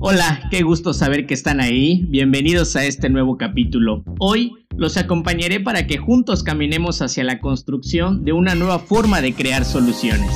[0.00, 2.04] Hola, qué gusto saber que están ahí.
[2.08, 4.04] Bienvenidos a este nuevo capítulo.
[4.20, 9.32] Hoy los acompañaré para que juntos caminemos hacia la construcción de una nueva forma de
[9.34, 10.30] crear soluciones.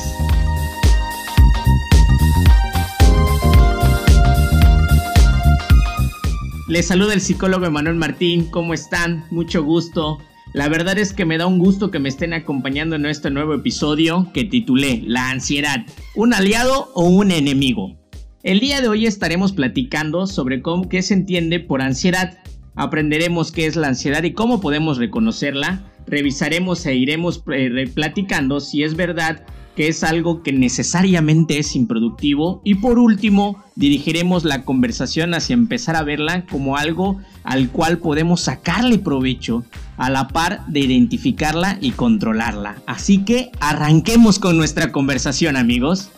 [6.69, 9.27] Les saluda el psicólogo Emanuel Martín, ¿cómo están?
[9.31, 10.19] Mucho gusto.
[10.55, 13.55] La verdad es que me da un gusto que me estén acompañando en este nuevo
[13.55, 15.87] episodio que titulé La ansiedad,
[16.17, 18.02] ¿un aliado o un enemigo?
[18.43, 22.39] El día de hoy estaremos platicando sobre cómo qué se entiende por ansiedad.
[22.75, 25.85] Aprenderemos qué es la ansiedad y cómo podemos reconocerla.
[26.09, 29.47] Revisaremos e iremos eh, platicando si es verdad
[29.77, 32.61] que es algo que necesariamente es improductivo.
[32.65, 38.41] Y por último, dirigiremos la conversación hacia empezar a verla como algo al cual podemos
[38.41, 39.65] sacarle provecho
[39.97, 42.83] a la par de identificarla y controlarla.
[42.87, 46.11] Así que arranquemos con nuestra conversación amigos.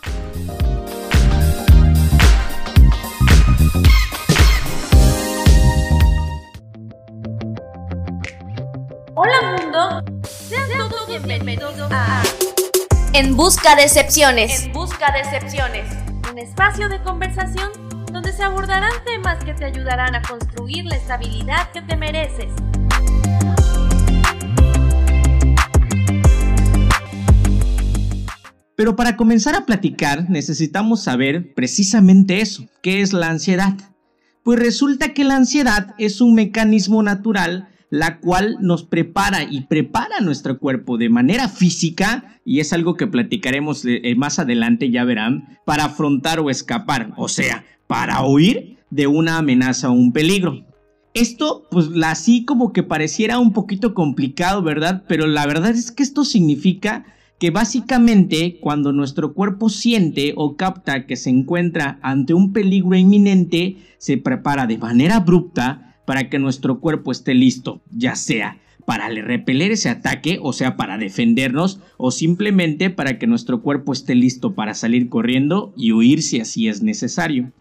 [9.16, 12.24] Hola mundo, sean todos bienvenidos a
[13.12, 14.64] en busca de excepciones.
[14.64, 15.86] En busca de excepciones.
[16.32, 17.70] Un espacio de conversación
[18.10, 22.52] donde se abordarán temas que te ayudarán a construir la estabilidad que te mereces.
[28.74, 33.74] Pero para comenzar a platicar necesitamos saber precisamente eso, ¿qué es la ansiedad?
[34.42, 40.18] Pues resulta que la ansiedad es un mecanismo natural la cual nos prepara y prepara
[40.20, 45.60] nuestro cuerpo de manera física, y es algo que platicaremos eh, más adelante, ya verán,
[45.64, 50.64] para afrontar o escapar, o sea, para huir de una amenaza o un peligro.
[51.14, 55.04] Esto, pues así como que pareciera un poquito complicado, ¿verdad?
[55.06, 57.04] Pero la verdad es que esto significa
[57.38, 63.76] que básicamente cuando nuestro cuerpo siente o capta que se encuentra ante un peligro inminente,
[63.98, 69.72] se prepara de manera abrupta para que nuestro cuerpo esté listo, ya sea para repeler
[69.72, 74.74] ese ataque, o sea, para defendernos, o simplemente para que nuestro cuerpo esté listo para
[74.74, 77.52] salir corriendo y huir si así es necesario.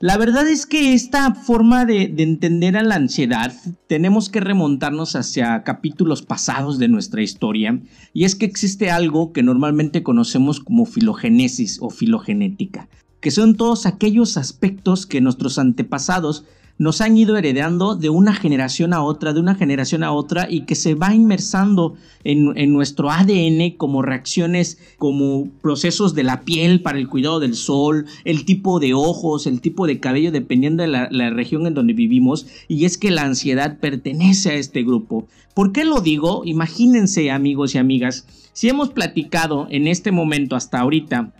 [0.00, 3.52] La verdad es que esta forma de, de, entender a la ansiedad
[3.88, 7.80] tenemos que remontarnos hacia capítulos pasados de nuestra historia,
[8.12, 12.88] y es que existe algo que normalmente conocemos como filogenesis o filogenética,
[13.20, 16.44] que son todos aquellos aspectos que nuestros antepasados
[16.78, 20.62] nos han ido heredando de una generación a otra, de una generación a otra, y
[20.62, 26.98] que se va inmersando en, nuestro ADN como reacciones, como procesos de la piel para
[26.98, 31.08] el cuidado del sol, el tipo de ojos, el tipo de cabello, dependiendo de la,
[31.10, 35.26] la región en donde vivimos, y es que la ansiedad pertenece a este grupo.
[35.54, 36.42] ¿Por qué lo digo?
[36.44, 41.32] Imagínense amigos y amigas, si hemos platicado en este momento hasta ahorita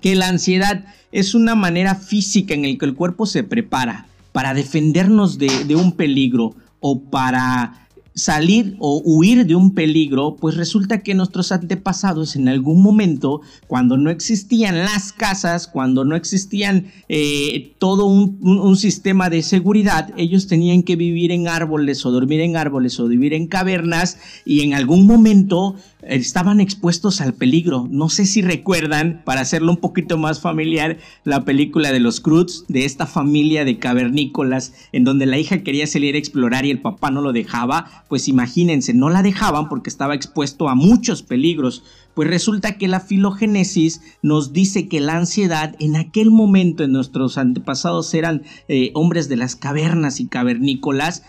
[0.00, 4.54] que la ansiedad es una manera física en la que el cuerpo se prepara para
[4.54, 7.88] defendernos de, un peligro o para
[8.20, 13.96] salir o huir de un peligro, pues resulta que nuestros antepasados en algún momento, cuando
[13.96, 20.82] no existían las casas, cuando no existían eh, todo un, sistema de seguridad, ellos tenían
[20.82, 25.06] que vivir en árboles o dormir en árboles o vivir en cavernas y en algún
[25.06, 27.88] momento estaban expuestos al peligro.
[27.90, 32.64] No sé si recuerdan, para hacerlo un poquito más familiar, la película de los Cruz,
[32.68, 36.80] de esta familia de cavernícolas, en donde la hija quería salir a explorar y el
[36.80, 38.04] papá no lo dejaba.
[38.10, 41.84] Pues imagínense, no la dejaban porque estaba expuesto a muchos peligros.
[42.12, 47.38] Pues resulta que la filogénesis nos dice que la ansiedad en aquel momento en nuestros
[47.38, 51.22] antepasados eran eh, hombres de las cavernas y cavernícolas.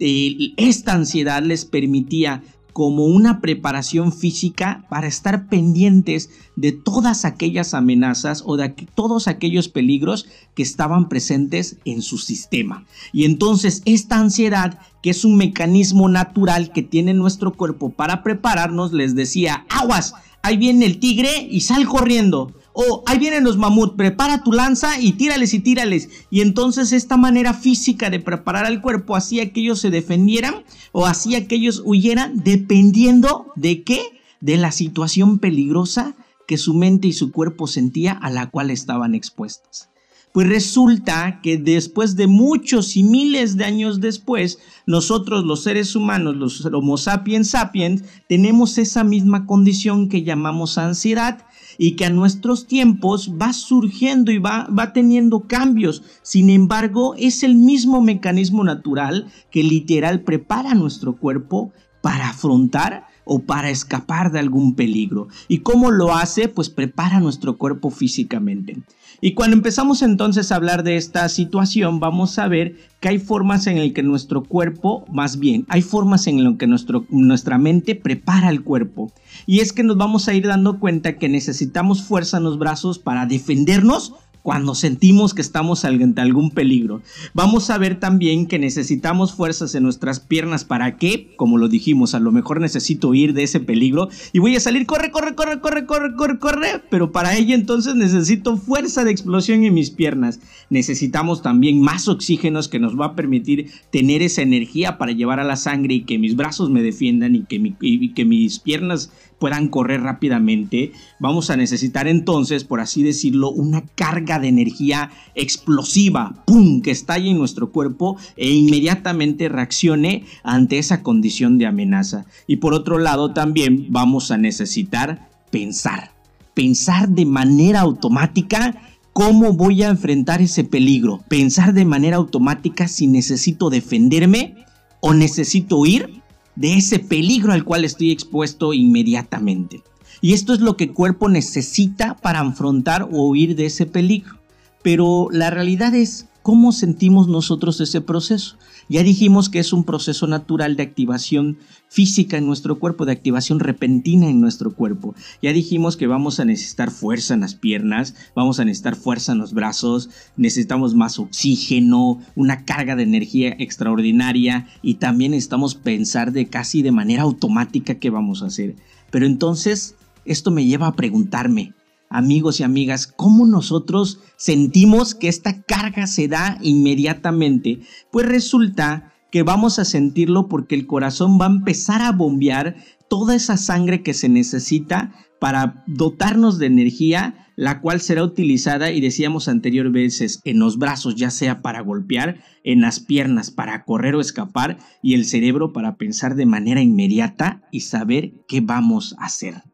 [0.00, 2.42] Eh, esta ansiedad les permitía
[2.74, 9.68] como una preparación física para estar pendientes de todas aquellas amenazas o de todos aquellos
[9.68, 10.26] peligros
[10.56, 12.84] que estaban presentes en su sistema.
[13.12, 18.92] Y entonces esta ansiedad, que es un mecanismo natural que tiene nuestro cuerpo para prepararnos,
[18.92, 23.96] les decía, aguas, ahí viene el tigre y sal corriendo o ahí vienen los mamut,
[23.96, 26.10] prepara tu lanza y tírales y tírales.
[26.28, 31.06] Y entonces esta manera física de preparar al cuerpo hacía que ellos se defendieran o
[31.06, 34.20] hacía que ellos huyeran dependiendo de qué?
[34.40, 36.16] De la situación peligrosa
[36.48, 39.88] que su mente y su cuerpo sentía a la cual estaban expuestas.
[40.32, 46.34] Pues resulta que después de muchos y miles de años después, nosotros los seres humanos,
[46.34, 51.46] los Homo sapiens sapiens, tenemos esa misma condición que llamamos ansiedad
[51.78, 56.02] y que a nuestros tiempos va surgiendo y va, va teniendo cambios.
[56.22, 63.40] Sin embargo, es el mismo mecanismo natural que literal prepara nuestro cuerpo para afrontar o
[63.40, 65.28] para escapar de algún peligro.
[65.48, 66.48] ¿Y cómo lo hace?
[66.48, 68.82] Pues prepara nuestro cuerpo físicamente.
[69.24, 73.66] Y cuando empezamos entonces a hablar de esta situación, vamos a ver que hay formas
[73.66, 77.94] en las que nuestro cuerpo, más bien, hay formas en las que nuestro, nuestra mente
[77.94, 79.10] prepara el cuerpo.
[79.46, 82.98] Y es que nos vamos a ir dando cuenta que necesitamos fuerza en los brazos
[82.98, 84.12] para defendernos
[84.44, 87.00] cuando sentimos que estamos ante algún peligro.
[87.32, 90.66] Vamos a ver también que necesitamos fuerzas en nuestras piernas.
[90.66, 94.54] Para que, como lo dijimos, a lo mejor necesito huir de ese peligro y voy
[94.54, 99.02] a salir, corre, corre, corre, corre, corre, corre, corre, pero para ello entonces necesito fuerza
[99.02, 100.40] de explosión en mis piernas.
[100.68, 105.44] Necesitamos también más oxígenos que nos va a permitir tener esa energía para llevar a
[105.44, 109.68] la sangre y que mis brazos me defiendan y que, y que mis piernas puedan
[109.68, 116.82] correr rápidamente, vamos a necesitar entonces, por así decirlo, una carga de energía explosiva, ¡pum!,
[116.82, 122.26] que estalle en nuestro cuerpo e inmediatamente reaccione ante esa condición de amenaza.
[122.46, 126.12] Y por otro lado también vamos a necesitar pensar,
[126.54, 128.80] pensar de manera automática
[129.12, 134.56] cómo voy a enfrentar ese peligro, pensar de manera automática si necesito defenderme
[135.00, 136.22] o necesito huir
[136.56, 139.82] de ese peligro al cual estoy expuesto inmediatamente.
[140.24, 144.38] Y esto es lo que el cuerpo necesita para afrontar o huir de ese peligro.
[144.82, 148.56] Pero la realidad es cómo sentimos nosotros ese proceso.
[148.88, 151.58] Ya dijimos que es un proceso natural de activación
[151.90, 155.14] física en nuestro cuerpo, de activación repentina en nuestro cuerpo.
[155.42, 159.38] Ya dijimos que vamos a necesitar fuerza en las piernas, vamos a necesitar fuerza en
[159.38, 166.46] los brazos, necesitamos más oxígeno, una carga de energía extraordinaria y también necesitamos pensar de
[166.46, 168.74] casi de manera automática qué vamos a hacer.
[169.10, 171.74] Pero entonces esto me lleva a preguntarme,
[172.08, 177.80] amigos y amigas, cómo nosotros sentimos que esta carga se da inmediatamente,
[178.12, 182.76] pues resulta que vamos a sentirlo porque el corazón va a empezar a bombear
[183.08, 189.00] toda esa sangre que se necesita para dotarnos de energía, la cual será utilizada, y
[189.00, 194.14] decíamos anterior veces, en los brazos, ya sea para golpear, en las piernas para correr
[194.14, 199.26] o escapar, y el cerebro para pensar de manera inmediata y saber qué vamos a
[199.26, 199.73] hacer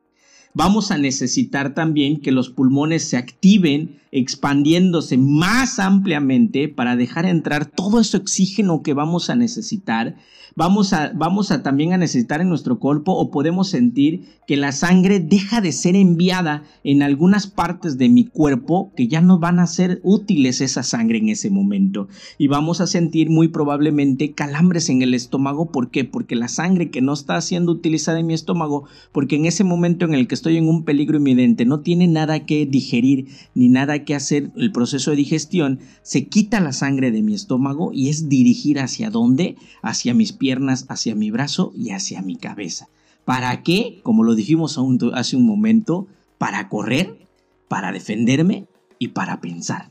[0.55, 7.67] vamos a necesitar también que los pulmones se activen expandiéndose más ampliamente para dejar entrar
[7.67, 10.17] todo ese oxígeno que vamos a necesitar
[10.57, 14.73] vamos a, vamos a también a necesitar en nuestro cuerpo o podemos sentir que la
[14.73, 19.61] sangre deja de ser enviada en algunas partes de mi cuerpo que ya no van
[19.61, 22.09] a ser útiles esa sangre en ese momento.
[22.37, 25.71] Y vamos a sentir muy probablemente calambres en el estómago.
[25.71, 26.05] ¿Por qué?
[26.05, 30.05] Porque la sangre que no está siendo utilizada en mi estómago, porque en ese momento
[30.05, 34.00] en el que estoy en un peligro inminente no tiene nada que digerir ni nada
[34.05, 38.29] que hacer el proceso de digestión, se quita la sangre de mi estómago y es
[38.29, 39.57] dirigir hacia dónde?
[39.83, 42.89] Hacia mis piernas hacia mi brazo y hacia mi cabeza.
[43.25, 44.01] ¿Para qué?
[44.03, 44.79] Como lo dijimos
[45.15, 46.07] hace un momento,
[46.39, 47.27] para correr,
[47.69, 48.67] para defenderme
[48.99, 49.91] y para pensar.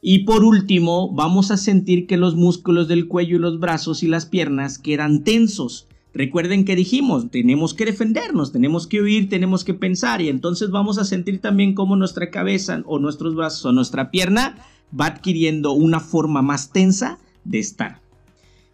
[0.00, 4.08] Y por último, vamos a sentir que los músculos del cuello y los brazos y
[4.08, 5.86] las piernas quedan tensos.
[6.14, 10.98] Recuerden que dijimos, tenemos que defendernos, tenemos que huir, tenemos que pensar y entonces vamos
[10.98, 14.56] a sentir también cómo nuestra cabeza o nuestros brazos o nuestra pierna
[14.98, 18.00] va adquiriendo una forma más tensa de estar.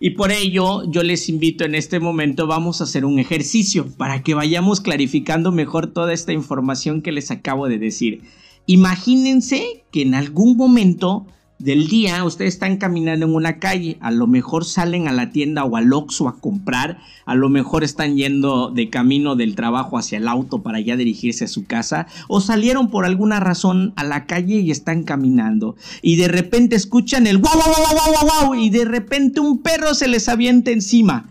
[0.01, 4.23] Y por ello yo les invito en este momento, vamos a hacer un ejercicio para
[4.23, 8.23] que vayamos clarificando mejor toda esta información que les acabo de decir.
[8.67, 11.27] Imagínense que en algún momento
[11.59, 15.65] del día, ustedes están caminando en una calle, a lo mejor salen a la tienda
[15.65, 20.19] o al Oxxo a comprar, a lo mejor están yendo de camino del trabajo hacia
[20.19, 24.27] el auto para ya dirigirse a su casa, o salieron por alguna razón a la
[24.27, 28.71] calle y están caminando, y de repente escuchan el guau, guau, guau, guau, guau, y
[28.71, 31.29] de repente un perro se les avienta encima.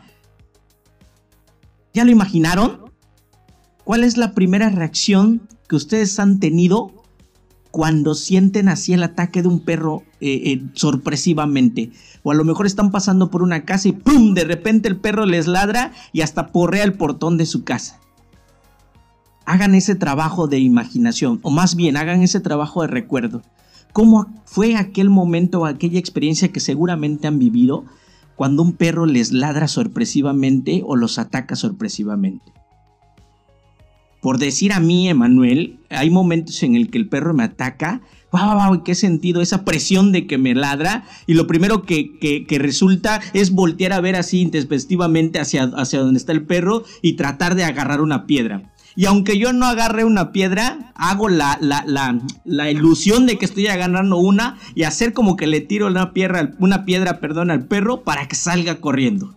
[1.93, 2.81] ¿Ya lo imaginaron?
[3.85, 6.91] ¿Cuál es la primera reacción que ustedes han tenido
[7.71, 11.91] cuando sienten así el ataque de un perro eh, eh, sorpresivamente.
[12.23, 14.33] O a lo mejor están pasando por una casa y ¡pum!
[14.33, 17.99] De repente el perro les ladra y hasta porrea el portón de su casa.
[19.45, 23.43] Hagan ese trabajo de imaginación, o más bien hagan ese trabajo de recuerdo.
[23.93, 27.85] ¿Cómo fue aquel momento o aquella experiencia que seguramente han vivido
[28.35, 32.51] cuando un perro les ladra sorpresivamente o los ataca sorpresivamente?
[34.21, 38.01] Por decir a mí, Emanuel, hay momentos en el que el perro me ataca.
[38.31, 39.41] ¡Wow, wow, qué sentido!
[39.41, 41.05] Esa presión de que me ladra.
[41.27, 46.17] Y lo primero que, que, resulta es voltear a ver así intempestivamente hacia, hacia donde
[46.17, 48.73] está el perro y tratar de agarrar una piedra.
[48.97, 53.45] Y aunque yo no agarre una piedra, hago la, la, la, la, ilusión de que
[53.45, 57.67] estoy agarrando una y hacer como que le tiro una piedra, una piedra perdón, al
[57.67, 59.35] perro para que salga corriendo.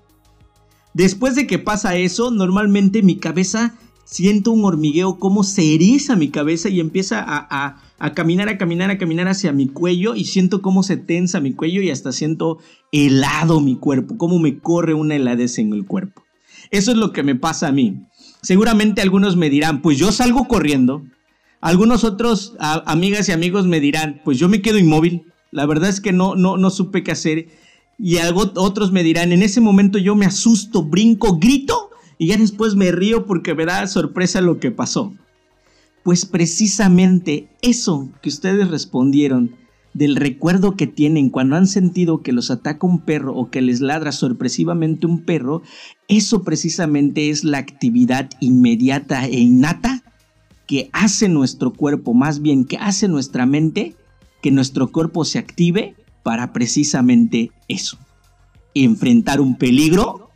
[0.95, 3.75] Después de que pasa eso, normalmente mi cabeza
[4.11, 7.77] siento un hormigueo, como se eriza mi cabeza y empieza a,
[8.15, 11.83] caminar, a caminar, a caminar hacia mi cuello y siento cómo se tensa mi cuello
[11.83, 12.59] y hasta siento
[12.93, 16.25] helado mi cuerpo, cómo me corre una heladez en el cuerpo.
[16.71, 18.07] Eso es lo que me pasa a mí.
[18.43, 21.03] Seguramente algunos me dirán, pues yo salgo corriendo.
[21.61, 25.25] Algunos otros amigas y amigos me dirán, pues yo me quedo inmóvil.
[25.51, 27.49] La verdad es que no, no, no supe qué hacer.
[27.99, 32.39] Y algo, otros me dirán, en ese momento yo me asusto, brinco, grito y ya
[32.39, 35.13] después me río porque me da sorpresa lo que pasó.
[36.11, 39.55] Pues precisamente eso que ustedes respondieron
[39.95, 43.81] del recuerdo que tienen cuando han sentido que los ataca un perro o que les
[43.81, 45.63] ladra sorpresivamente un perro,
[46.09, 50.03] eso precisamente es la actividad inmediata e innata
[50.67, 53.95] que hace nuestro cuerpo, más bien que hace nuestra mente,
[54.43, 57.99] que nuestro cuerpo se active para precisamente eso,
[58.75, 60.31] enfrentar un peligro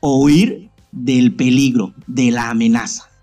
[0.00, 3.13] o huir del peligro, de la amenaza.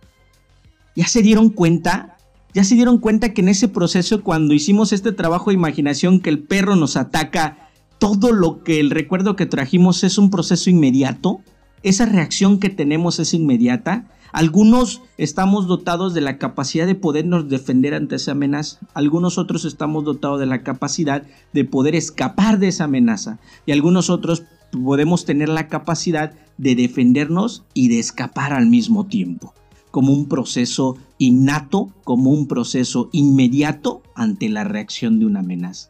[0.96, 2.18] Ya se dieron cuenta,
[2.54, 6.30] ya se dieron cuenta que en ese proceso cuando hicimos este trabajo de imaginación que
[6.30, 7.70] el perro nos ataca,
[8.00, 11.42] todo lo que el recuerdo que trajimos es un proceso inmediato,
[11.84, 14.08] esa reacción que tenemos es inmediata.
[14.32, 18.80] Algunos estamos dotados de la capacidad de podernos defender ante esa amenaza.
[18.94, 23.40] Algunos otros estamos dotados de la capacidad de poder escapar de esa amenaza.
[23.66, 29.54] Y algunos otros podemos tener la capacidad de defendernos y de escapar al mismo tiempo,
[29.92, 35.90] como un proceso innato, como un proceso inmediato ante la reacción de una amenaza.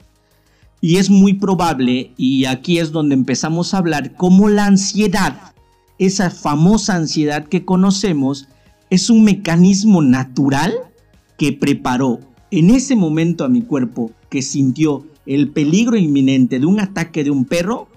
[0.81, 5.53] Y es muy probable, y aquí es donde empezamos a hablar, cómo la ansiedad,
[5.99, 8.47] esa famosa ansiedad que conocemos,
[8.89, 10.73] es un mecanismo natural
[11.37, 12.19] que preparó
[12.51, 17.31] en ese momento a mi cuerpo que sintió el peligro inminente de un ataque de
[17.31, 17.87] un perro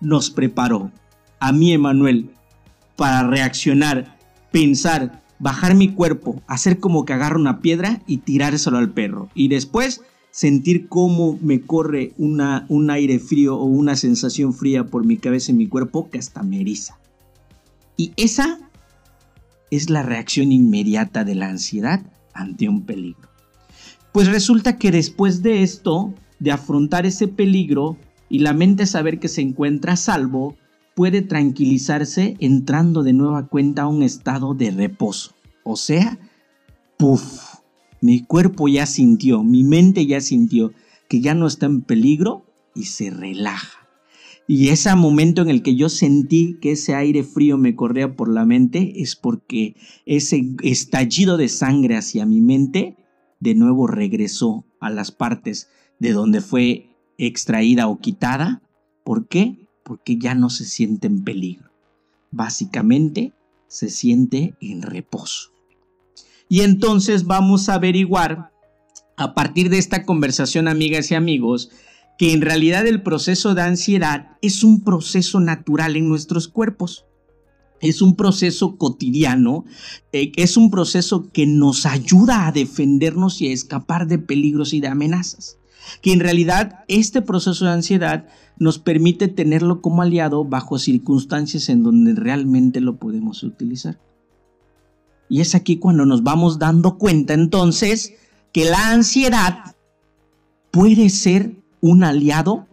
[0.00, 0.92] nos preparó,
[1.40, 2.30] a mí Emanuel,
[2.96, 4.16] para reaccionar,
[4.52, 9.28] pensar, bajar mi cuerpo, hacer como que agarro una piedra y tirárselo al perro.
[9.34, 15.04] Y después sentir cómo me corre una, un aire frío o una sensación fría por
[15.04, 16.98] mi cabeza y mi cuerpo que hasta me eriza.
[17.98, 18.58] Y esa
[19.70, 23.28] es la reacción inmediata de la ansiedad ante un peligro.
[24.12, 27.98] Pues resulta que después de esto, de afrontar ese peligro,
[28.30, 30.56] y la mente saber que se encuentra salvo,
[30.94, 35.33] puede tranquilizarse entrando de nueva cuenta a un estado de reposo.
[35.64, 36.18] O sea,
[36.98, 37.56] puff,
[38.00, 40.72] mi cuerpo ya sintió, mi mente ya sintió
[41.08, 42.44] que ya no está en peligro
[42.74, 43.88] y se relaja.
[44.46, 48.28] Y ese momento en el que yo sentí que ese aire frío me corría por
[48.28, 52.96] la mente es porque ese estallido de sangre hacia mi mente
[53.40, 58.62] de nuevo regresó a las partes de donde fue extraída o quitada.
[59.02, 59.66] ¿Por qué?
[59.82, 61.70] Porque ya no se siente en peligro.
[62.30, 63.32] Básicamente
[63.66, 65.53] se siente en reposo.
[66.48, 68.50] Y entonces vamos a averiguar,
[69.16, 71.70] a partir de esta conversación, amigas y amigos,
[72.18, 77.06] que en realidad el proceso de ansiedad es un proceso natural en nuestros cuerpos.
[77.80, 79.64] Es un proceso cotidiano,
[80.12, 84.80] eh, es un proceso que nos ayuda a defendernos y a escapar de peligros y
[84.80, 85.58] de amenazas
[86.02, 88.26] que en realidad este proceso de ansiedad
[88.58, 93.98] nos permite tenerlo como aliado bajo circunstancias en donde realmente lo podemos utilizar.
[95.28, 98.14] Y es aquí cuando nos vamos dando cuenta entonces
[98.52, 99.74] que la ansiedad
[100.70, 102.66] puede ser un aliado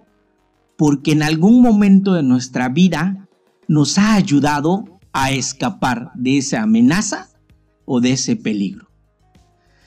[0.78, 3.28] porque en algún momento de nuestra vida
[3.68, 7.30] nos ha ayudado a escapar de esa amenaza
[7.86, 8.88] o de ese peligro.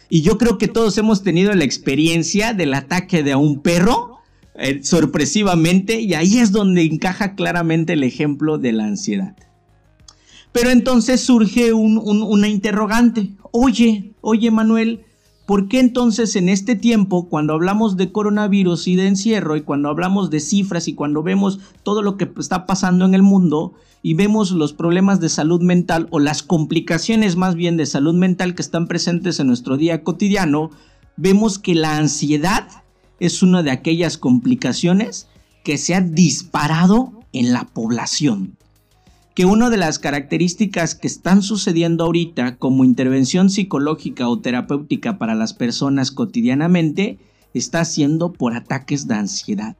[0.08, 4.18] Y yo creo que todos hemos tenido la experiencia del ataque de un perro
[4.54, 9.34] eh, sorpresivamente y ahí es donde encaja claramente el ejemplo de la ansiedad.
[10.54, 13.32] Pero entonces surge una interrogante.
[13.50, 15.04] Oye, oye Manuel,
[15.46, 19.88] ¿por qué entonces en este tiempo, cuando hablamos de coronavirus y de encierro y cuando
[19.88, 24.14] hablamos de cifras y cuando vemos todo lo que está pasando en el mundo, y
[24.14, 28.62] vemos los problemas de salud mental o las complicaciones más bien de salud mental que
[28.62, 30.70] están presentes en nuestro día cotidiano,
[31.16, 32.68] vemos que la ansiedad
[33.18, 35.26] es una de aquellas complicaciones
[35.64, 38.56] que se ha disparado en la población.
[39.34, 45.34] Que una de las características que están sucediendo ahorita como intervención psicológica o terapéutica para
[45.34, 47.18] las personas cotidianamente
[47.52, 49.76] está siendo por ataques de ansiedad.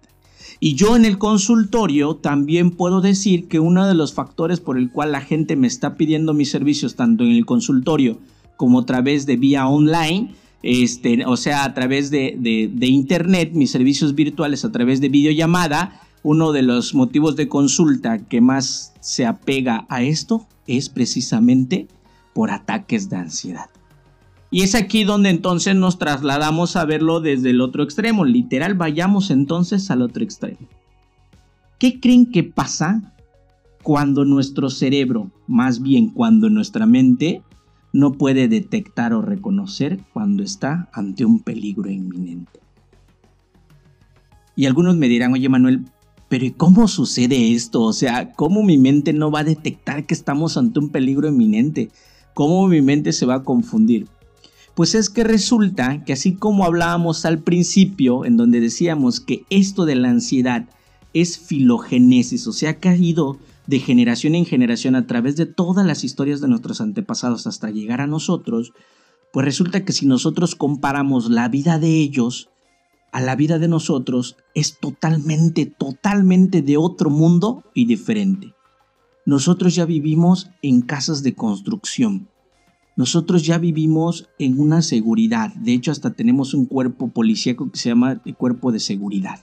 [0.61, 4.91] Y yo en el consultorio también puedo decir que uno de los factores por el
[4.91, 8.19] cual la gente me está pidiendo mis servicios, tanto en el consultorio
[8.57, 12.37] como a través de vía online, este, o sea, a través de,
[12.73, 18.19] de internet, mis servicios virtuales a través de videollamada, uno de los motivos de consulta
[18.19, 21.87] que más se apega a esto es precisamente
[22.33, 23.71] por ataques de ansiedad.
[24.51, 28.25] Y es aquí donde entonces nos trasladamos a verlo desde el otro extremo.
[28.25, 30.67] Literal, vayamos entonces al otro extremo.
[31.79, 33.13] ¿Qué creen que pasa
[33.83, 37.43] cuando nuestro cerebro, más bien cuando nuestra mente,
[37.93, 42.61] no puede detectar o reconocer cuando está ante un peligro inminente?
[44.57, 45.85] Y algunos me dirán, oye Manuel,
[46.35, 47.83] pero ¿y cómo sucede esto?
[47.83, 51.91] O sea, ¿cómo mi mente no va a detectar que estamos ante un peligro inminente?
[52.35, 54.09] ¿Cómo mi mente se va a confundir?
[54.75, 59.85] Pues es que resulta que así como hablábamos al principio, en donde decíamos que esto
[59.85, 60.69] de la ansiedad
[61.13, 63.39] es filogenesis, o sea, ha ido
[63.69, 68.01] de generación en generación a través de todas las historias de nuestros antepasados hasta llegar
[68.01, 68.73] a nosotros,
[69.33, 72.49] pues resulta que si nosotros comparamos la vida de ellos
[73.15, 78.55] a la vida de nosotros, es totalmente, totalmente de otro mundo y diferente.
[79.25, 82.29] Nosotros ya vivimos en casas de construcción.
[82.97, 85.55] Nosotros ya vivimos en una seguridad.
[85.55, 89.39] De hecho, hasta tenemos un cuerpo policíaco que se llama el cuerpo de seguridad.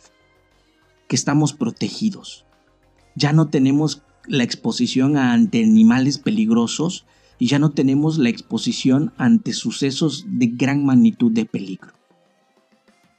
[1.07, 2.45] Que estamos protegidos.
[3.15, 7.05] Ya no tenemos la exposición ante animales peligrosos
[7.39, 12.00] y ya no tenemos la exposición ante sucesos de gran magnitud de peligro.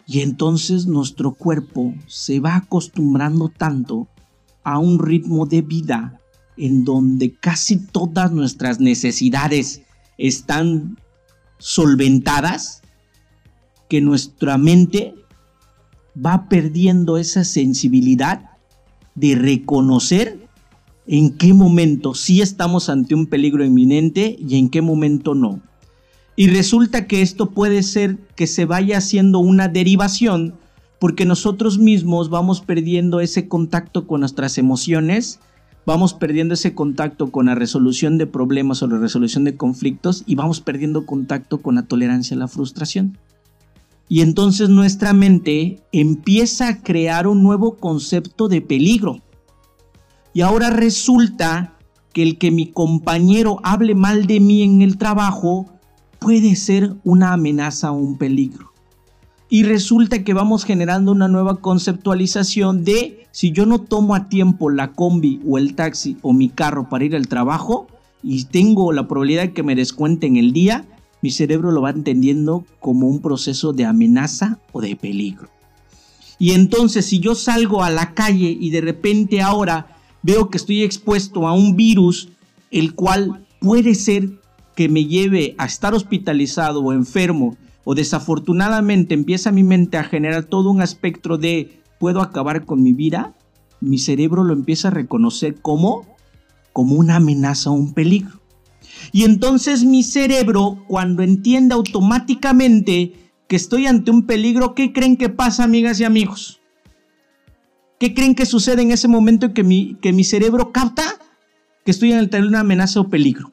[0.07, 4.09] Y entonces nuestro cuerpo se va acostumbrando tanto
[4.65, 6.21] a un ritmo de vida
[6.57, 9.83] en donde casi todas nuestras necesidades
[10.19, 10.99] están
[11.59, 12.83] solventadas
[13.89, 15.15] que nuestra mente
[16.15, 18.51] va perdiendo esa sensibilidad
[19.15, 20.47] de reconocer
[21.07, 25.61] en qué momento sí estamos ante un peligro inminente y en qué momento no.
[26.37, 30.55] Y resulta que esto puede ser que se vaya haciendo una derivación
[31.03, 35.41] porque nosotros mismos vamos perdiendo ese contacto con nuestras emociones,
[35.85, 40.37] vamos perdiendo ese contacto con la resolución de problemas o la resolución de conflictos y
[40.37, 43.19] vamos perdiendo contacto con la tolerancia a la frustración.
[44.09, 49.21] Y entonces nuestra mente empieza a crear un nuevo concepto de peligro.
[50.33, 51.79] Y ahora resulta
[52.13, 55.72] que el que mi compañero hable mal de mí en el trabajo
[56.23, 58.73] puede ser una amenaza o un peligro.
[59.49, 64.71] Y resulta que vamos generando una nueva conceptualización de si yo no tomo a tiempo
[64.71, 67.87] la combi o el taxi o mi carro para ir al trabajo
[68.23, 70.87] y tengo la probabilidad de que me descuenten el día,
[71.21, 75.49] mi cerebro lo va entendiendo como un proceso de amenaza o de peligro.
[76.39, 80.83] Y entonces si yo salgo a la calle y de repente ahora veo que estoy
[80.83, 82.31] expuesto a un virus,
[82.71, 84.42] el cual puede ser
[84.75, 90.45] que me lleve a estar hospitalizado o enfermo, o desafortunadamente empieza mi mente a generar
[90.45, 93.35] todo un aspecto de puedo acabar con mi vida,
[93.81, 96.13] mi cerebro lo empieza a reconocer como
[96.73, 98.41] como una amenaza o un peligro.
[99.13, 103.13] Y entonces mi cerebro, cuando entiende automáticamente
[103.49, 106.61] que estoy ante un peligro, ¿qué creen que pasa, amigas y amigos?
[107.99, 111.05] ¿Qué creen que sucede en ese momento que mi, que mi cerebro capta
[111.85, 113.53] que estoy ante una amenaza o peligro?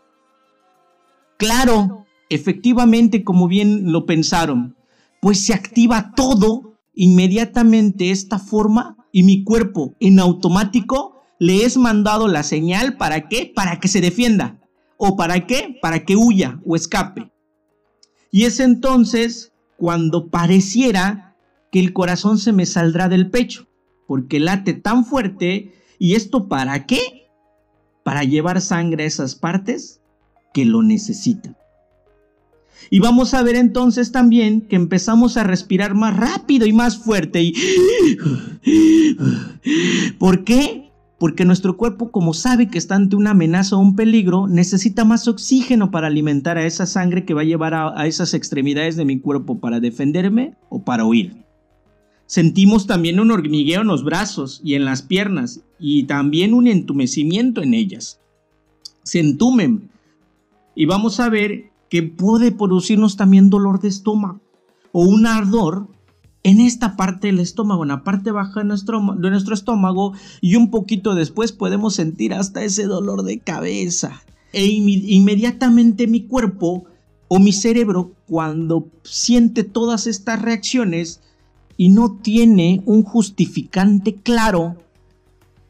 [1.39, 4.75] Claro, efectivamente, como bien lo pensaron,
[5.21, 12.27] pues se activa todo inmediatamente esta forma y mi cuerpo en automático le es mandado
[12.27, 13.49] la señal para qué?
[13.55, 14.59] Para que se defienda.
[14.97, 15.79] ¿O para qué?
[15.81, 17.31] Para que huya o escape.
[18.31, 21.37] Y es entonces cuando pareciera
[21.71, 23.65] que el corazón se me saldrá del pecho,
[24.07, 25.73] porque late tan fuerte.
[25.99, 27.29] ¿Y esto para qué?
[28.03, 29.98] Para llevar sangre a esas partes
[30.53, 31.55] que lo necesita.
[32.89, 37.43] Y vamos a ver entonces también que empezamos a respirar más rápido y más fuerte.
[37.43, 37.53] Y...
[40.17, 40.89] ¿Por qué?
[41.19, 45.27] Porque nuestro cuerpo, como sabe que está ante una amenaza o un peligro, necesita más
[45.27, 49.05] oxígeno para alimentar a esa sangre que va a llevar a, a esas extremidades de
[49.05, 51.35] mi cuerpo para defenderme o para huir.
[52.25, 57.61] Sentimos también un hormigueo en los brazos y en las piernas y también un entumecimiento
[57.61, 58.19] en ellas.
[59.03, 59.89] Se entumen
[60.75, 64.41] y vamos a ver que puede producirnos también dolor de estómago
[64.91, 65.87] o un ardor
[66.43, 70.55] en esta parte del estómago, en la parte baja de nuestro, de nuestro estómago y
[70.55, 74.23] un poquito después podemos sentir hasta ese dolor de cabeza.
[74.53, 76.85] E inmediatamente mi cuerpo
[77.27, 81.21] o mi cerebro cuando siente todas estas reacciones
[81.77, 84.75] y no tiene un justificante claro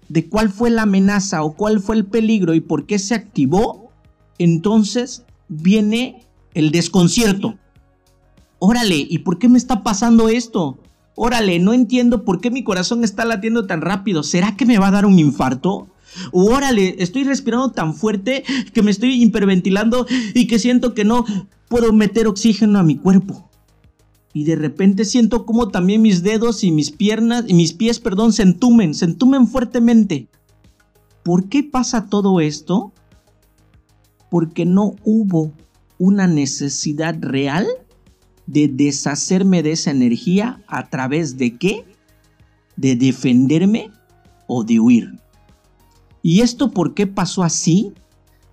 [0.07, 3.78] de cuál fue la amenaza o cuál fue el peligro y por qué se activó,
[4.39, 6.25] entonces viene
[6.55, 7.57] el desconcierto.
[8.57, 10.79] Órale, ¿y por qué me está pasando esto?
[11.21, 14.23] órale, no entiendo por qué mi corazón está latiendo tan rápido.
[14.23, 15.89] ¿Será que me va a dar un infarto?
[16.31, 21.25] Órale, estoy respirando tan fuerte que me estoy hiperventilando y que siento que no
[21.67, 23.49] puedo meter oxígeno a mi cuerpo.
[24.33, 28.31] Y de repente siento como también mis dedos y mis piernas y mis pies, perdón,
[28.31, 30.29] se entumen, se entumen fuertemente.
[31.23, 32.93] ¿Por qué pasa todo esto?
[34.29, 35.53] Porque no hubo
[35.97, 37.67] una necesidad real
[38.47, 41.85] de deshacerme de esa energía a través de qué?
[42.75, 43.91] De defenderme
[44.47, 45.19] o de huir.
[46.21, 47.93] ¿Y esto por qué pasó así?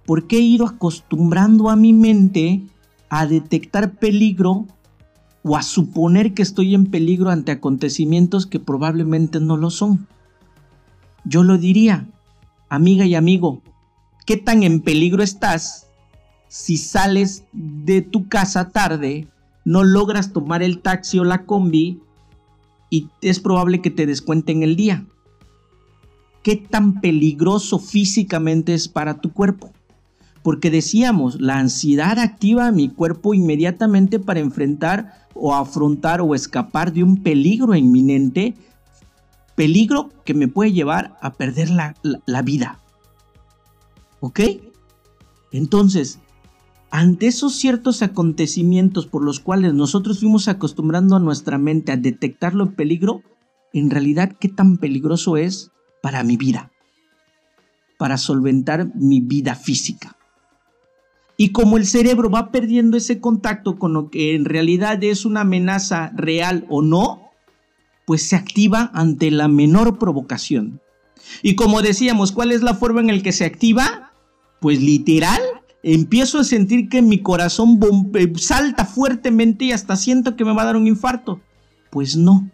[0.05, 2.63] Porque he ido acostumbrando a mi mente
[3.09, 4.67] a detectar peligro
[5.43, 10.07] o a suponer que estoy en peligro ante acontecimientos que probablemente no lo son.
[11.25, 12.09] Yo lo diría,
[12.69, 13.63] amiga y amigo,
[14.27, 15.87] ¿qué tan en peligro estás
[16.49, 19.29] si sales de tu casa tarde
[19.65, 22.01] no logras tomar el taxi o la combi
[22.89, 25.05] y es probable que te descuenten el día.
[26.43, 29.73] ¿Qué tan peligroso físicamente es para tu cuerpo?
[30.45, 36.93] Porque decíamos, la ansiedad activa a mi cuerpo inmediatamente para enfrentar o afrontar o escapar
[36.93, 38.55] de un peligro inminente,
[39.57, 42.79] peligro que me puede llevar a perder la, la vida.
[44.21, 44.41] ¿Ok?
[45.53, 46.19] Entonces,
[46.91, 52.65] ante esos ciertos acontecimientos por los cuales nosotros fuimos acostumbrando a nuestra mente a detectarlo
[52.65, 53.23] en peligro,
[53.73, 55.71] en realidad qué tan peligroso es
[56.03, 56.73] para mi vida,
[57.99, 60.17] para solventar mi vida física.
[61.37, 65.43] Y como el cerebro va perdiendo ese contacto con lo que en realidad es una
[65.43, 67.31] amenaza real o no,
[68.07, 70.81] pues se activa ante la menor provocación.
[71.43, 74.06] Y como decíamos, ¿cuál es la forma en la que se activa?
[74.61, 75.41] Pues literal
[75.83, 77.79] empiezo a sentir que mi corazón
[78.15, 81.41] eh, salta fuertemente y hasta siento que me va a dar un infarto.
[81.91, 82.51] Pues no,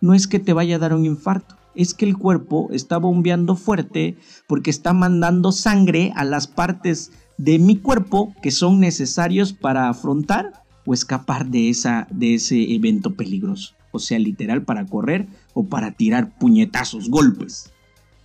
[0.00, 3.56] no es que te vaya a dar un infarto, es que el cuerpo está bombeando
[3.56, 4.16] fuerte
[4.46, 10.64] porque está mandando sangre a las partes de mi cuerpo que son necesarios para afrontar
[10.86, 13.74] o escapar de, esa, de ese evento peligroso.
[13.92, 17.72] O sea, literal para correr o para tirar puñetazos, golpes.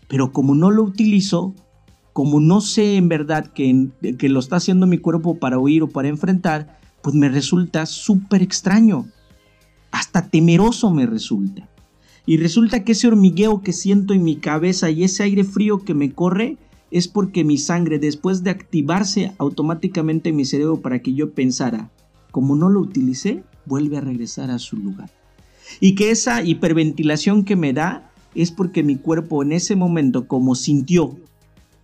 [0.08, 1.54] Pero como no lo utilizo,
[2.20, 5.88] como no sé en verdad que, que lo está haciendo mi cuerpo para huir o
[5.88, 9.06] para enfrentar, pues me resulta súper extraño.
[9.90, 11.70] Hasta temeroso me resulta.
[12.26, 15.94] Y resulta que ese hormigueo que siento en mi cabeza y ese aire frío que
[15.94, 16.58] me corre
[16.92, 21.90] es porque mi sangre, después de activarse automáticamente en mi cerebro para que yo pensara,
[22.32, 25.10] como no lo utilicé, vuelve a regresar a su lugar.
[25.80, 30.56] Y que esa hiperventilación que me da es porque mi cuerpo en ese momento, como
[30.56, 31.16] sintió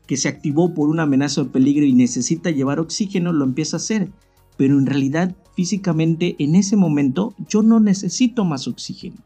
[0.08, 3.80] que se activó por una amenaza o peligro y necesita llevar oxígeno, lo empieza a
[3.80, 4.12] hacer.
[4.58, 9.18] Pero en realidad, físicamente, en ese momento, yo no necesito más oxígeno.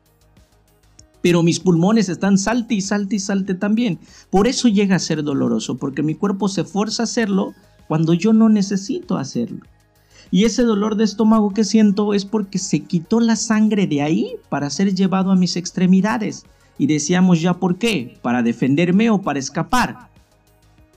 [1.21, 3.99] Pero mis pulmones están salte y salte y salte también.
[4.29, 7.53] Por eso llega a ser doloroso, porque mi cuerpo se fuerza a hacerlo
[7.87, 9.59] cuando yo no necesito hacerlo.
[10.31, 14.35] Y ese dolor de estómago que siento es porque se quitó la sangre de ahí
[14.49, 16.45] para ser llevado a mis extremidades.
[16.77, 20.08] Y decíamos ya por qué, para defenderme o para escapar.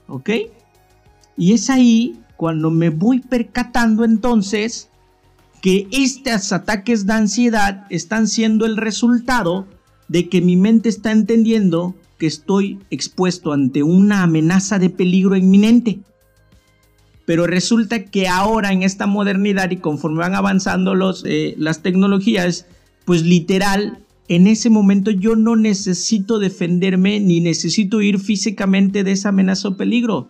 [0.07, 0.29] ¿Ok?
[1.37, 4.89] Y es ahí cuando me voy percatando entonces
[5.61, 9.65] que estos ataques de ansiedad están siendo el resultado
[10.09, 15.99] de que mi mente está entendiendo que estoy expuesto ante una amenaza de peligro inminente.
[17.25, 22.65] Pero resulta que ahora en esta modernidad y conforme van avanzando los, eh, las tecnologías,
[23.05, 29.29] pues literal en ese momento yo no necesito defenderme ni necesito ir físicamente de esa
[29.29, 30.29] amenaza o peligro,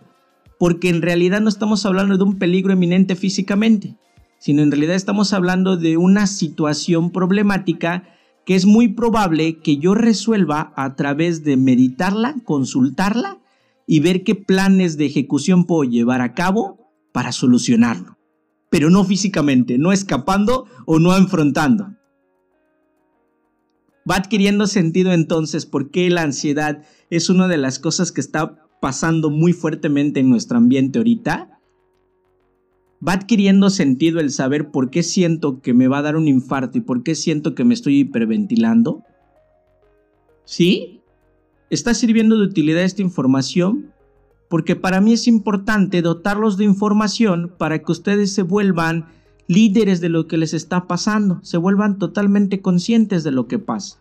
[0.58, 3.96] porque en realidad no estamos hablando de un peligro eminente físicamente,
[4.38, 8.04] sino en realidad estamos hablando de una situación problemática
[8.44, 13.38] que es muy probable que yo resuelva a través de meditarla, consultarla
[13.86, 16.78] y ver qué planes de ejecución puedo llevar a cabo
[17.12, 18.18] para solucionarlo,
[18.70, 21.94] pero no físicamente, no escapando o no enfrentando.
[24.08, 28.68] Va adquiriendo sentido entonces por qué la ansiedad es una de las cosas que está
[28.80, 31.58] pasando muy fuertemente en nuestro ambiente ahorita.
[33.06, 36.76] Va adquiriendo sentido el saber por qué siento que me va a dar un infarto
[36.78, 39.02] y por qué siento que me estoy hiperventilando.
[40.44, 41.00] ¿Sí?
[41.70, 43.92] ¿Está sirviendo de utilidad esta información?
[44.50, 49.08] Porque para mí es importante dotarlos de información para que ustedes se vuelvan
[49.46, 53.98] líderes de lo que les está pasando, se vuelvan totalmente conscientes de lo que pasa.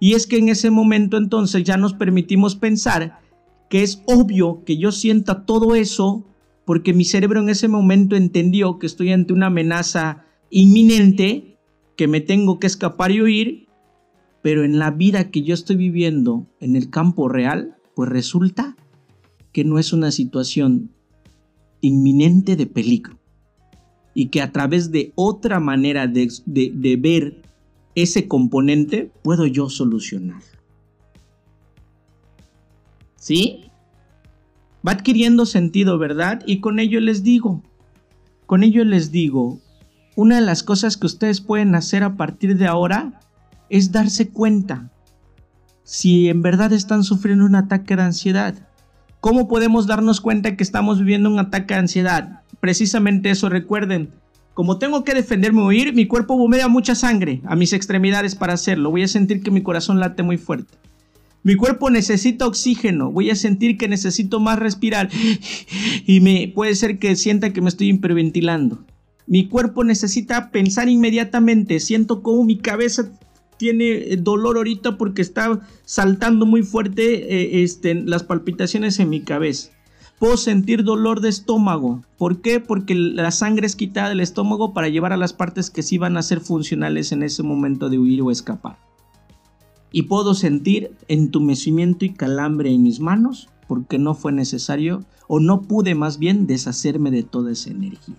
[0.00, 3.20] Y es que en ese momento entonces ya nos permitimos pensar
[3.68, 6.24] que es obvio que yo sienta todo eso
[6.64, 11.58] porque mi cerebro en ese momento entendió que estoy ante una amenaza inminente,
[11.96, 13.68] que me tengo que escapar y huir,
[14.42, 18.76] Pero en la vida que yo estoy viviendo en el campo real, pues resulta
[19.52, 20.90] que no es una situación
[21.80, 23.18] inminente de peligro.
[24.14, 27.42] Y que a través de otra manera de, de ver
[27.94, 30.42] ese componente puedo yo solucionar.
[33.16, 33.70] ¿Sí?
[34.86, 36.42] Va adquiriendo sentido, ¿verdad?
[36.46, 37.62] Y con ello les digo,
[38.46, 39.60] con ello les digo,
[40.16, 43.20] una de las cosas que ustedes pueden hacer a partir de ahora
[43.70, 44.92] es darse cuenta
[45.82, 48.54] si en verdad están sufriendo un ataque de ansiedad.
[49.24, 52.42] ¿Cómo podemos darnos cuenta que estamos viviendo un ataque de ansiedad?
[52.60, 54.10] Precisamente eso, recuerden,
[54.52, 58.52] como tengo que defenderme o huir, mi cuerpo bombea mucha sangre a mis extremidades para
[58.52, 58.90] hacerlo.
[58.90, 60.76] Voy a sentir que mi corazón late muy fuerte.
[61.42, 63.10] Mi cuerpo necesita oxígeno.
[63.10, 65.08] Voy a sentir que necesito más respirar.
[66.06, 68.84] Y me puede ser que sienta que me estoy hiperventilando.
[69.26, 71.80] Mi cuerpo necesita pensar inmediatamente.
[71.80, 73.10] Siento como mi cabeza
[73.56, 79.70] tiene dolor ahorita porque está saltando muy fuerte eh, este, las palpitaciones en mi cabeza.
[80.18, 82.02] Puedo sentir dolor de estómago.
[82.16, 82.60] ¿Por qué?
[82.60, 86.16] Porque la sangre es quitada del estómago para llevar a las partes que sí van
[86.16, 88.78] a ser funcionales en ese momento de huir o escapar.
[89.90, 95.62] Y puedo sentir entumecimiento y calambre en mis manos porque no fue necesario o no
[95.62, 98.16] pude más bien deshacerme de toda esa energía.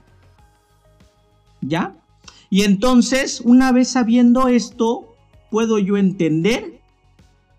[1.62, 1.96] ¿Ya?
[2.50, 5.15] Y entonces, una vez sabiendo esto,
[5.56, 6.82] puedo yo entender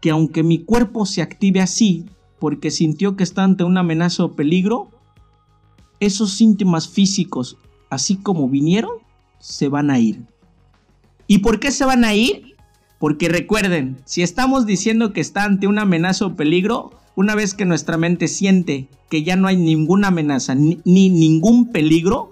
[0.03, 2.05] que aunque mi cuerpo se active así,
[2.39, 4.91] porque sintió que está ante una amenaza o peligro,
[5.99, 7.57] esos síntomas físicos,
[7.89, 8.91] así como vinieron,
[9.39, 10.21] se van a ir.
[11.27, 12.57] ¿Y por qué se van a ir?
[12.99, 17.65] Porque recuerden, si estamos diciendo que está ante una amenaza o peligro, una vez que
[17.65, 22.31] nuestra mente siente que ya no hay ninguna amenaza ni, ningún peligro,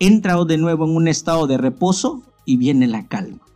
[0.00, 3.47] entra de nuevo en un estado de reposo y viene la calma.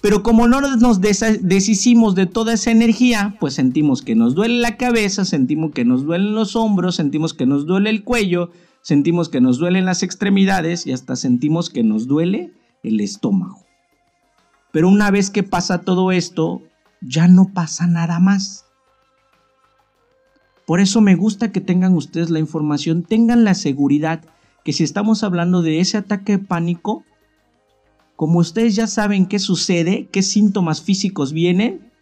[0.00, 4.76] Pero como no nos deshicimos de toda esa energía, pues sentimos que nos duele la
[4.76, 8.50] cabeza, sentimos que nos duelen los hombros, sentimos que nos duele el cuello,
[8.82, 12.52] sentimos que nos duelen las extremidades y hasta sentimos que nos duele
[12.84, 13.64] el estómago.
[14.70, 16.62] Pero una vez que pasa todo esto,
[17.00, 18.66] ya no pasa nada más.
[20.64, 24.22] Por eso me gusta que tengan ustedes la información, tengan la seguridad
[24.64, 27.04] que si estamos hablando de ese ataque de pánico,
[28.18, 31.92] como ustedes ya saben qué sucede, qué síntomas físicos vienen,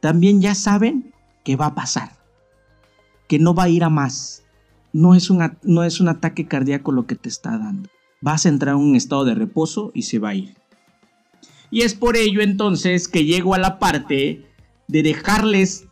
[0.00, 1.12] también ya saben
[1.44, 2.12] qué va a pasar,
[3.28, 4.42] que no va a ir a más.
[4.94, 7.90] No es, un, no es un ataque cardíaco lo que te está dando.
[8.22, 10.56] Vas a entrar en un estado de reposo y se va a ir.
[11.70, 14.46] Y es por ello entonces que llego a la parte
[14.88, 15.84] de dejarles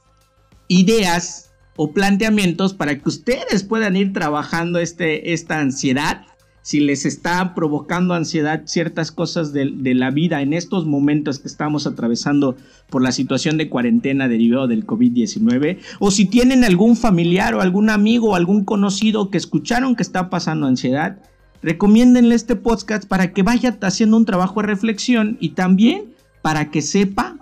[0.68, 6.24] ideas o planteamientos para que ustedes puedan ir trabajando este, esta ansiedad
[6.68, 11.86] si les está provocando ansiedad ciertas cosas de, la vida en estos momentos que estamos
[11.86, 12.56] atravesando
[12.90, 17.88] por la situación de cuarentena derivado del COVID-19, o si tienen algún familiar o algún
[17.88, 21.16] amigo o algún conocido que escucharon que está pasando ansiedad,
[21.62, 26.82] recomiéndenle este podcast para que vaya haciendo un trabajo de reflexión y también para que
[26.82, 27.38] sepa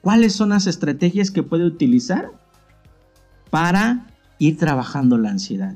[0.00, 2.30] cuáles son las estrategias que puede utilizar
[3.50, 4.06] para
[4.38, 5.74] ir trabajando la ansiedad.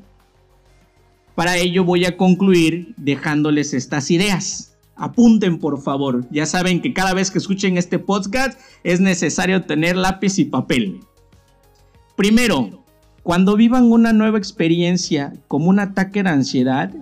[1.35, 4.77] Para ello voy a concluir dejándoles estas ideas.
[4.95, 9.97] Apunten por favor, ya saben que cada vez que escuchen este podcast es necesario tener
[9.97, 11.01] lápiz y papel.
[12.15, 12.85] Primero,
[13.21, 16.93] cuando vivan una nueva experiencia como un ataque de ansiedad,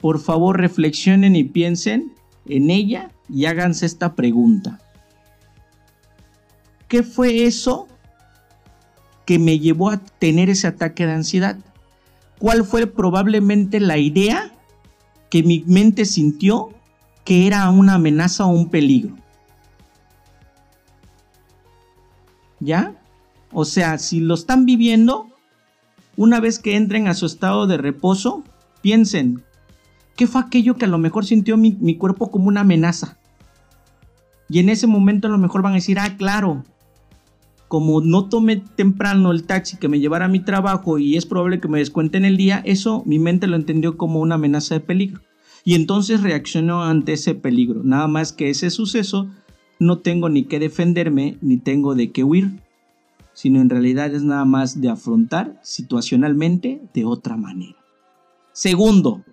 [0.00, 2.14] por favor reflexionen y piensen
[2.46, 4.78] en ella y háganse esta pregunta.
[6.88, 7.88] ¿Qué fue eso
[9.26, 11.58] que me llevó a tener ese ataque de ansiedad?
[12.44, 14.52] Cuál fue probablemente la idea
[15.30, 16.74] que mi mente sintió
[17.24, 19.16] que era una amenaza o un peligro.
[22.60, 23.00] ¿Ya?
[23.50, 25.26] O sea, si lo están viviendo,
[26.18, 28.44] una vez que entren a su estado de reposo,
[28.82, 29.42] piensen,
[30.14, 33.16] ¿qué fue aquello que a lo mejor sintió mi, cuerpo como una amenaza?
[34.50, 36.62] Y en ese momento a lo mejor van a decir, ah, claro,
[37.74, 41.58] como no tomé temprano el taxi que me llevara a mi trabajo y es probable
[41.58, 45.22] que me descuenten el día, eso mi mente lo entendió como una amenaza de peligro.
[45.64, 47.82] Y entonces reaccionó ante ese peligro.
[47.82, 49.28] Nada más que ese suceso
[49.80, 52.60] no tengo ni que defenderme ni tengo de qué huir,
[53.32, 57.74] sino en realidad es nada más de afrontar situacionalmente de otra manera.
[58.52, 59.24] Segundo,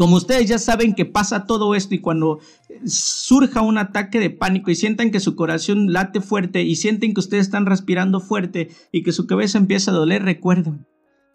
[0.00, 2.38] como ustedes ya saben que pasa todo esto y cuando
[2.86, 7.20] surja un ataque de pánico y sientan que su corazón late fuerte y sienten que
[7.20, 10.86] ustedes están respirando fuerte y que su cabeza empieza a doler, recuerden,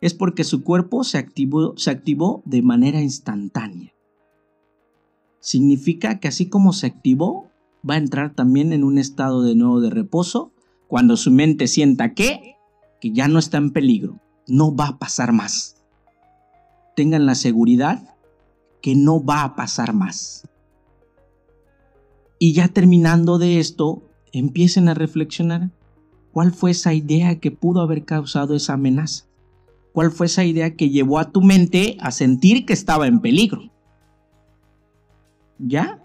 [0.01, 3.93] es porque su cuerpo se activó, se activó de manera instantánea.
[5.39, 7.51] Significa que así como se activó,
[7.87, 10.53] va a entrar también en un estado de nuevo de reposo
[10.87, 12.55] cuando su mente sienta que,
[12.99, 15.83] que ya no está en peligro, no va a pasar más.
[16.95, 18.14] Tengan la seguridad
[18.85, 20.47] que no va a pasar más.
[22.37, 25.71] Y ya terminando de esto, empiecen a reflexionar
[26.31, 29.25] cuál fue esa idea que pudo haber causado esa amenaza.
[29.91, 33.71] ¿Cuál fue esa idea que llevó a tu mente a sentir que estaba en peligro?
[35.57, 36.03] ¿Ya?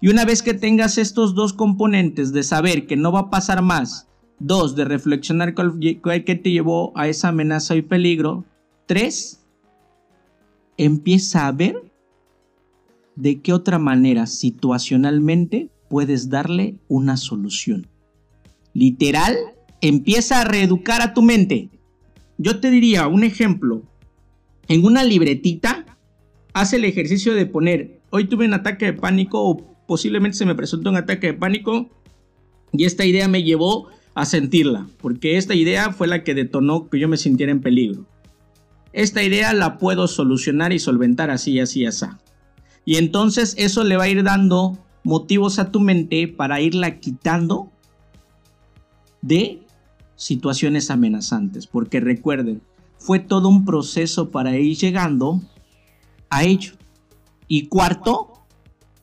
[0.00, 3.62] Y una vez que tengas estos dos componentes de saber que no va a pasar
[3.62, 4.08] más,
[4.40, 8.44] dos, de reflexionar qué te llevó a esa amenaza y peligro,
[8.86, 9.46] tres,
[10.76, 11.86] empieza a ver
[13.16, 17.86] de qué otra manera situacionalmente puedes darle una solución.
[18.74, 19.36] Literal,
[19.80, 21.70] empieza a reeducar a tu mente.
[22.38, 23.82] Yo te diría un ejemplo.
[24.68, 25.86] En una libretita,
[26.52, 30.54] haz el ejercicio de poner, hoy tuve un ataque de pánico o posiblemente se me
[30.54, 31.88] presentó un ataque de pánico
[32.72, 36.98] y esta idea me llevó a sentirla, porque esta idea fue la que detonó que
[36.98, 38.06] yo me sintiera en peligro.
[38.92, 42.06] Esta idea la puedo solucionar y solventar así, así, así.
[42.86, 47.70] Y entonces eso le va a ir dando motivos a tu mente para irla quitando
[49.20, 49.60] de
[50.14, 52.62] situaciones amenazantes, porque recuerden,
[52.96, 55.42] fue todo un proceso para ir llegando
[56.30, 56.74] a ello.
[57.48, 58.44] Y cuarto,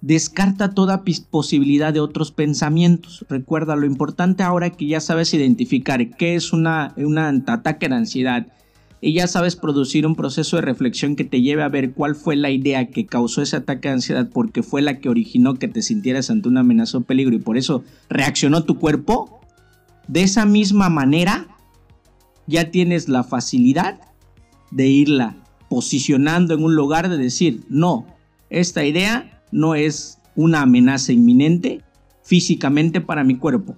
[0.01, 3.25] descarta toda posibilidad de otros pensamientos.
[3.29, 8.47] Recuerda, lo importante ahora que ya sabes identificar qué es una, un ataque de ansiedad
[9.05, 12.37] y ya sabes producir un proceso de reflexión que te lleve a ver cuál fue
[12.37, 15.81] la idea que causó ese ataque de ansiedad porque fue la que originó que te
[15.81, 19.41] sintieras ante una amenaza o peligro y por eso reaccionó tu cuerpo,
[20.07, 21.49] de esa misma manera
[22.47, 23.99] ya tienes la facilidad
[24.71, 25.35] de irla
[25.67, 28.07] posicionando en un lugar de decir, no,
[28.49, 31.81] esta idea no es una amenaza inminente
[32.23, 33.75] físicamente para mi cuerpo.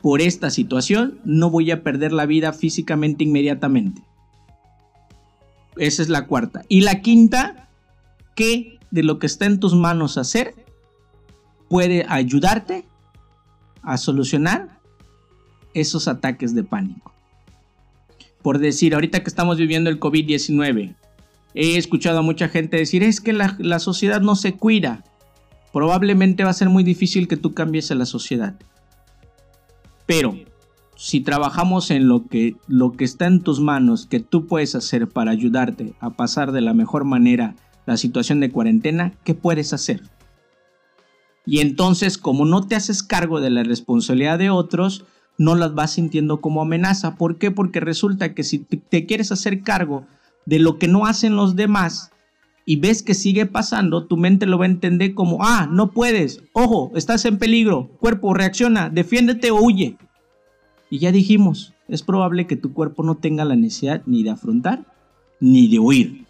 [0.00, 4.02] Por esta situación no voy a perder la vida físicamente inmediatamente.
[5.76, 6.62] Esa es la cuarta.
[6.68, 7.68] Y la quinta,
[8.34, 10.54] ¿qué de lo que está en tus manos hacer
[11.68, 12.84] puede ayudarte
[13.82, 14.80] a solucionar
[15.74, 17.12] esos ataques de pánico?
[18.42, 20.96] Por decir, ahorita que estamos viviendo el COVID-19,
[21.54, 25.04] He escuchado a mucha gente decir, es que la, sociedad no se cuida.
[25.72, 28.54] Probablemente va a ser muy difícil que tú cambies a la sociedad.
[30.06, 30.36] Pero
[31.00, 35.08] si trabajamos en lo que, lo que está en tus manos, que tú puedes hacer
[35.08, 37.54] para ayudarte a pasar de la mejor manera
[37.86, 40.02] la situación de cuarentena, ¿qué puedes hacer?
[41.46, 45.06] Y entonces, como no te haces cargo de la responsabilidad de otros,
[45.38, 47.16] no las vas sintiendo como amenaza.
[47.16, 47.50] ¿Por qué?
[47.50, 50.04] Porque resulta que si te quieres hacer cargo
[50.44, 52.10] de lo que no hacen los demás
[52.66, 56.42] y ves que sigue pasando, tu mente lo va a entender como, ah, no puedes,
[56.52, 59.96] ojo, estás en peligro, cuerpo, reacciona, defiéndete o huye.
[60.90, 64.84] Y ya dijimos, es probable que tu cuerpo no tenga la necesidad ni de afrontar
[65.40, 66.24] ni de huir.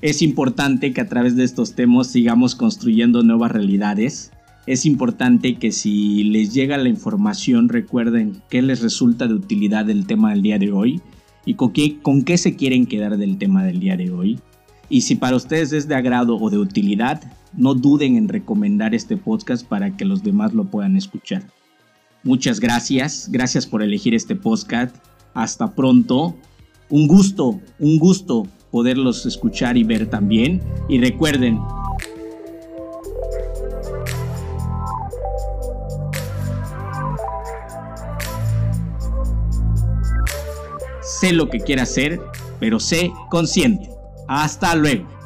[0.00, 4.30] Es importante que a través de estos temas sigamos construyendo nuevas realidades.
[4.66, 10.06] Es importante que si les llega la información recuerden qué les resulta de utilidad el
[10.06, 11.02] tema del día de hoy
[11.48, 14.38] y con qué, con qué se quieren quedar del tema del día de hoy.
[14.90, 17.22] Y si para ustedes es de agrado o de utilidad,
[17.54, 21.42] no duden en recomendar este podcast para que los demás lo puedan escuchar.
[22.22, 24.94] Muchas gracias, gracias por elegir este podcast.
[25.32, 26.36] Hasta pronto.
[26.90, 30.60] Un gusto, un gusto poderlos escuchar y ver también.
[30.86, 31.58] Y recuerden,
[41.20, 42.20] sé lo que quiero hacer,
[42.60, 43.90] pero sé consciente.
[44.28, 45.17] Hasta luego.